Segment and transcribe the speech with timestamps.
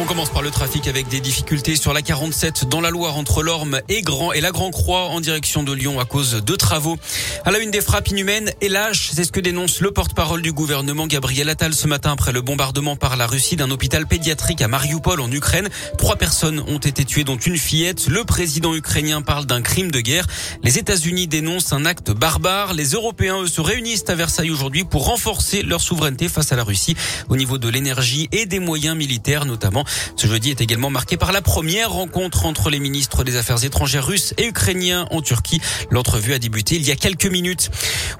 [0.00, 3.42] On commence par le trafic avec des difficultés sur la 47 dans la Loire entre
[3.42, 6.96] l'Orme et Grand et la Grand Croix en direction de Lyon à cause de travaux.
[7.44, 10.52] À la une des frappes inhumaines et lâches, c'est ce que dénonce le porte-parole du
[10.52, 14.68] gouvernement Gabriel Attal ce matin après le bombardement par la Russie d'un hôpital pédiatrique à
[14.68, 15.68] Mariupol en Ukraine.
[15.98, 18.06] Trois personnes ont été tuées dont une fillette.
[18.06, 20.28] Le président ukrainien parle d'un crime de guerre.
[20.62, 22.72] Les États-Unis dénoncent un acte barbare.
[22.72, 26.62] Les Européens eux se réunissent à Versailles aujourd'hui pour renforcer leur souveraineté face à la
[26.62, 26.96] Russie
[27.28, 29.84] au niveau de l'énergie et des moyens militaires notamment.
[30.16, 34.06] Ce jeudi est également marqué par la première rencontre entre les ministres des Affaires étrangères
[34.06, 35.60] russes et ukrainiens en Turquie.
[35.90, 37.70] L'entrevue a débuté il y a quelques minutes.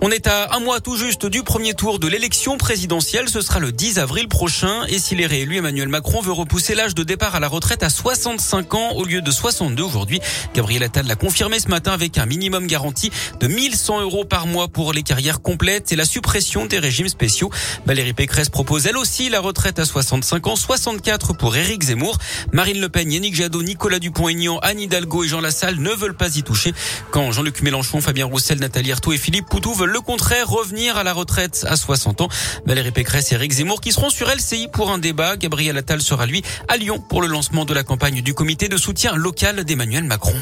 [0.01, 3.29] On est à un mois tout juste du premier tour de l'élection présidentielle.
[3.29, 4.85] Ce sera le 10 avril prochain.
[4.89, 7.91] Et s'il est réélu, Emmanuel Macron veut repousser l'âge de départ à la retraite à
[7.91, 10.21] 65 ans au lieu de 62 aujourd'hui.
[10.55, 14.69] Gabriel Attal l'a confirmé ce matin avec un minimum garanti de 1100 euros par mois
[14.69, 17.51] pour les carrières complètes et la suppression des régimes spéciaux.
[17.87, 22.19] Valérie Pécresse propose elle aussi la retraite à 65 ans, 64 pour Éric Zemmour.
[22.53, 26.37] Marine Le Pen, Yannick Jadot, Nicolas Dupont-Aignan, Anne Hidalgo et Jean Lassalle ne veulent pas
[26.37, 26.73] y toucher.
[27.11, 31.05] Quand Jean-Luc Mélenchon, Fabien Roussel, Nathalie Arthaud et Philippe Poutou veulent le contraire, revenir à
[31.05, 32.29] la retraite à 60 ans.
[32.65, 35.37] Valérie Pécresse et Éric Zemmour qui seront sur LCI pour un débat.
[35.37, 38.77] Gabriel Attal sera lui à Lyon pour le lancement de la campagne du comité de
[38.77, 40.35] soutien local d'Emmanuel Macron.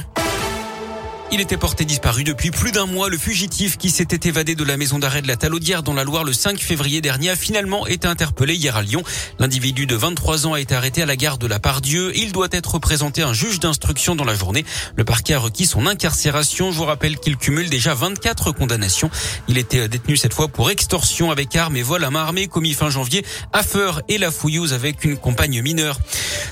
[1.33, 3.09] Il était porté disparu depuis plus d'un mois.
[3.09, 6.23] Le fugitif qui s'était évadé de la maison d'arrêt de la Talaudière dans la Loire
[6.23, 9.03] le 5 février dernier a finalement été interpellé hier à Lyon.
[9.41, 12.17] L'individu de 23 ans a été arrêté à la gare de la Pardieu.
[12.17, 14.65] Il doit être présenté à un juge d'instruction dans la journée.
[14.95, 16.71] Le parquet a requis son incarcération.
[16.71, 19.11] Je vous rappelle qu'il cumule déjà 24 condamnations.
[19.49, 22.73] Il était détenu cette fois pour extorsion avec armes et vol à main armée commis
[22.73, 25.99] fin janvier à Feur et la Fouillouse avec une compagne mineure.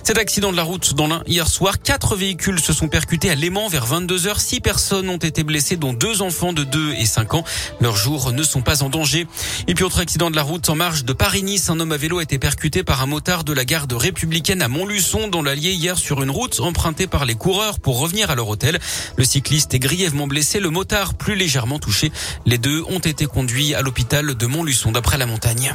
[0.03, 3.35] Cet accident de la route dans l'un hier soir, quatre véhicules se sont percutés à
[3.37, 7.05] Léman vers 22 h Six personnes ont été blessées, dont deux enfants de 2 et
[7.05, 7.45] 5 ans.
[7.81, 9.27] Leurs jours ne sont pas en danger.
[9.69, 12.19] Et puis autre accident de la route en marge de Paris-Nice, un homme à vélo
[12.19, 15.99] a été percuté par un motard de la garde républicaine à Montluçon dans l'Allier hier
[15.99, 18.81] sur une route empruntée par les coureurs pour revenir à leur hôtel.
[19.17, 22.11] Le cycliste est grièvement blessé, le motard plus légèrement touché.
[22.47, 25.75] Les deux ont été conduits à l'hôpital de Montluçon d'après la montagne.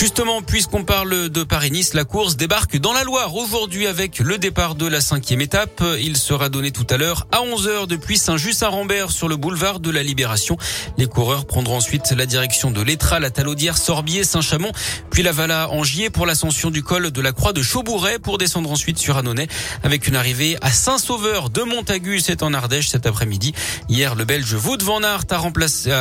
[0.00, 4.74] Justement, puisqu'on parle de Paris-Nice, la course débarque dans la Loire aujourd'hui avec le départ
[4.74, 5.84] de la cinquième étape.
[6.00, 10.02] Il sera donné tout à l'heure à 11h depuis Saint-Just-Saint-Rambert sur le boulevard de la
[10.02, 10.56] Libération.
[10.96, 14.72] Les coureurs prendront ensuite la direction de l'Étra, la Talaudière, Sorbier, Saint-Chamond,
[15.10, 18.72] puis la Vala Angier pour l'ascension du col de la Croix de Chaubouret pour descendre
[18.72, 19.48] ensuite sur Annonay
[19.82, 23.52] avec une arrivée à Saint-Sauveur de Montagu, c'est en Ardèche cet après-midi.
[23.90, 25.36] Hier, le Belge Wout van Aert a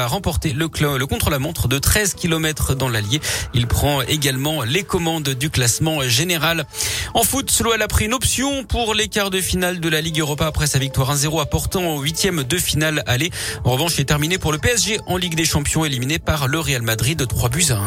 [0.07, 3.19] remporté le, le contre-la-montre de 13 km dans l'Allier.
[3.53, 6.65] Il prend également les commandes du classement général.
[7.13, 10.19] En foot, l'OL a pris une option pour les quarts de finale de la Ligue
[10.19, 13.31] Europa après sa victoire 1-0 à Porto en huitième de finale aller.
[13.63, 16.59] En revanche, il est terminé pour le PSG en Ligue des Champions éliminé par le
[16.59, 17.79] Real Madrid de 3 buts à 1.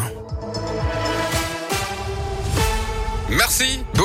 [3.29, 3.79] Merci.